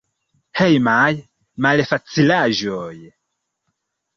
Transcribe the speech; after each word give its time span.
Hejmaj 0.61 1.11
malfacilaĵoj. 1.65 2.91